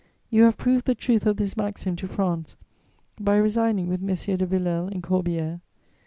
You 0.31 0.45
have 0.45 0.57
proved 0.57 0.85
the 0.87 0.95
truth 0.95 1.27
of 1.27 1.37
this 1.37 1.55
maxim 1.55 1.95
to 1.97 2.07
France 2.07 2.55
by 3.19 3.37
resigning 3.37 3.87
with 3.87 4.01
Messieurs 4.01 4.39
de 4.39 4.47
Villèle 4.47 4.89
and 4.89 5.03
Corbière. 5.03 5.61